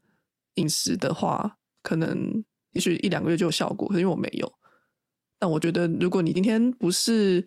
[0.56, 3.88] 饮食的话，可能也许一两个月就有效果。
[3.88, 4.52] 可是因为我没有，
[5.40, 7.46] 但我觉得如果你今天不是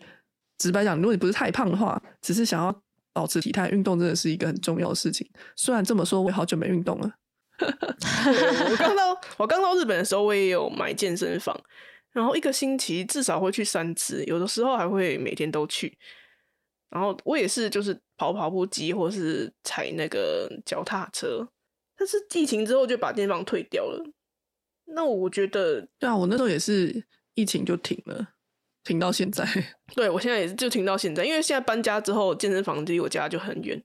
[0.59, 2.83] 直白讲，如果你不是太胖的话，只是想要
[3.13, 5.27] 保持体态，运动真的是一个很重要的事情。
[5.57, 7.11] 虽然这么说，我也好久没运动了。
[7.59, 11.59] 我刚到我刚到日本的时候，我也有买健身房，
[12.17, 15.99] 然后一个星期至少会去三次，有的时候还会每天都去。
[16.89, 21.47] 然后我也是就是跑跑步机或是踩那个脚踏车，
[21.95, 24.03] 但是疫情之后就把健身房退掉了。
[24.87, 27.05] 那我觉得，对啊，我那时候也是
[27.35, 28.27] 疫情就停了，
[28.83, 29.47] 停到现在。
[29.95, 33.83] 对我现在也是就停到现在，因为现在搬家之后，健身房离我家就很远，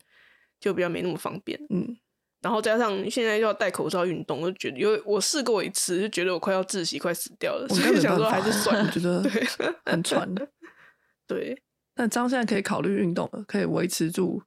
[0.58, 1.60] 就比较没那么方便。
[1.70, 1.98] 嗯，
[2.42, 8.86] 然后加上现在要戴口罩运动，我就觉得，因为我试过一次，就觉得我快要窒息，快死掉了，我根本所以想说还是算了。
[8.86, 9.48] 我觉得对
[9.86, 10.28] 很喘。
[11.28, 11.62] 对，
[11.94, 14.42] 但张现在可以考虑运动了，可以维持住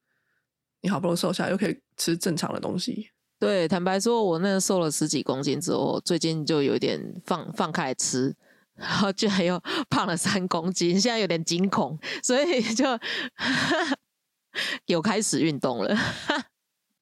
[0.83, 3.11] 你好不容易瘦下来，又可以吃正常的东西。
[3.39, 8.35] 对，坦白说，我那瘦了十几公斤之后，最近就有点放放开来吃，
[8.75, 12.85] 然后居然又胖了三公斤，现在有点惊恐，所以就
[14.87, 15.97] 有开始运动了。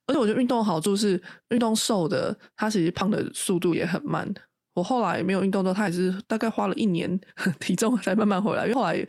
[0.06, 4.28] 而且我觉得运动的好处是，运动瘦的，他其实胖的速度也很慢。
[4.74, 7.20] 我后来没有运动之后，他也是大概花了一年，
[7.60, 8.64] 体重才慢慢回来。
[8.64, 9.06] 因为后来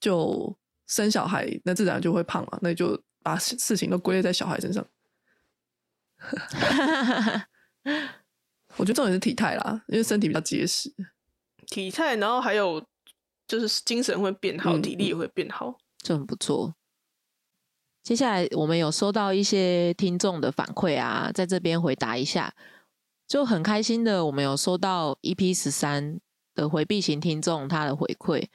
[0.00, 4.84] 就生小孩，那自然就会胖了，那就把事情都归类在小孩身上。
[8.76, 10.92] 我觉得重点是体态啦，因为身体比较结实。
[11.66, 12.82] 体态，然后还有
[13.46, 15.78] 就是精神会变好，嗯体力也会变好。
[15.98, 16.74] 这很不错。
[18.02, 22.54] 接下来我们有收到一些听众的反馈啊，在这边回答一下，
[23.26, 26.18] 就很开心的，我们有收到 EP 十三
[26.54, 28.46] 的回避型听众他的回馈，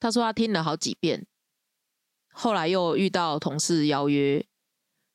[0.00, 1.24] 他说他听了好几遍，
[2.32, 4.44] 后来又遇到同事邀约，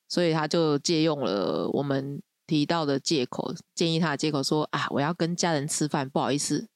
[0.08, 6.68] 所以他就借用了我们提到的借口，建议他的借口说啊，我要跟家人吃饭，不好意思。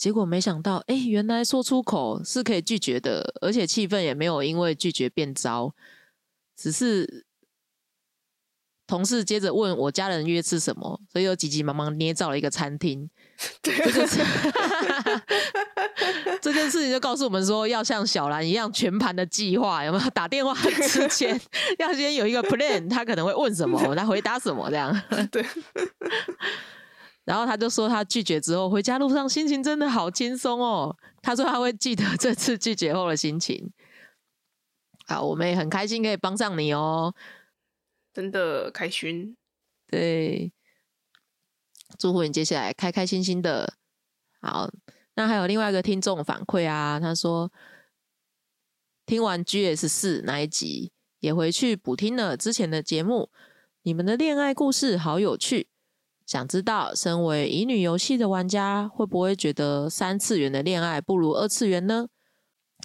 [0.00, 5.74] 结果没想到，哎，原来说出口是可以拒绝的，而且气氛也没有因为拒绝变糟，
[6.56, 7.26] 只是
[8.86, 13.10] 同事接着问我家人约吃什么，所以又急急忙忙捏造了一个餐厅。
[16.40, 20.10] 这件事情就告诉我们说，要像小兰一样全盘的计划，有没有？
[20.12, 20.54] 打电话
[20.88, 21.38] 之前
[21.78, 24.98] 要先有一个 plan，他可能会问什么，我来回答什么这样。
[25.30, 25.44] 对，
[27.24, 30.96] 然后他就说，他拒绝之后回家路上心情真的好轻松哦。
[31.22, 33.72] 他说他会记得 这次拒绝后的心情。
[35.06, 37.14] 好，我们也很开心可以帮上你哦。
[38.12, 39.36] 真的开心。
[39.86, 40.52] 对，
[41.98, 43.74] 祝福你接下来开开心心的。
[44.40, 44.70] 好，
[45.14, 47.52] 那还有另外一个听众反馈啊，他说
[49.04, 53.30] 听完 GS 四那一集，也回去补听了之前的节目，
[53.82, 55.68] 你们的恋爱故事好有趣。
[56.30, 62.06] 想知道，身为乙女游戏的玩家，会不会觉得三次元的恋爱不如二次元呢？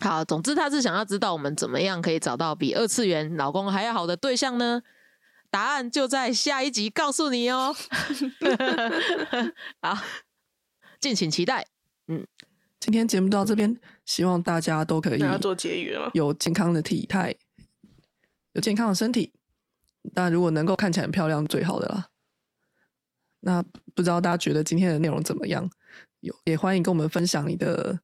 [0.02, 4.82] 好，总之他是想要知道我们怎么样可以找到比二次元老公还要好的对象呢？
[5.52, 7.76] 答案就在下一集告诉你哦。
[9.80, 9.96] 好，
[11.00, 11.68] 敬请期待。
[12.08, 12.26] 嗯
[12.80, 16.10] 今天节目到这边，希望大家都可以要做结语了？
[16.16, 17.36] 有健康的体态，
[18.54, 19.34] 有健康的身体。
[20.16, 22.08] 但，如果能够看起来很漂亮，最好的啦。
[23.46, 25.70] 那不知道大家觉得今天的内容怎么样？
[26.22, 28.00] 有也欢迎跟我们分享你的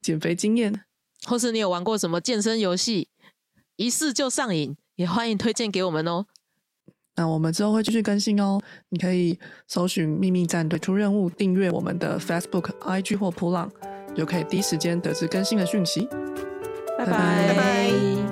[0.00, 0.84] 减肥经验。
[1.26, 3.08] 或是你有玩过什么健身游戏，
[3.76, 6.26] 一试就上瘾，也欢迎推荐给我们哦。
[7.16, 8.60] 那我们之后会继续更新哦，
[8.90, 13.70] 你可以搜寻“秘密战队出任务”，订阅我们的 Facebook、IG 或扑浪，
[14.14, 16.06] 就可以第一时间得知更新的讯息。
[16.96, 18.23] 拜拜拜拜